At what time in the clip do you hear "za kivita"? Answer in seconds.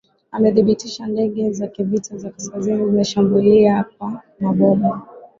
1.51-2.17